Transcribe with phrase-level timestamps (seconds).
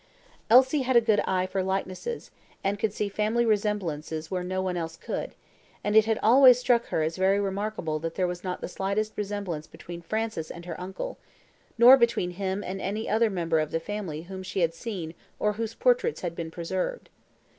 [0.49, 2.31] Elsie had a good eye for likenesses,
[2.63, 5.35] and could see family resemblances where no one else could;
[5.83, 9.13] and it had always struck her as very remarkable that there was not the slightest
[9.15, 11.19] resemblance between Francis and her uncle,
[11.77, 15.53] nor between him and any other member of the family whom she had seen or
[15.53, 17.09] whose portraits had been preserved.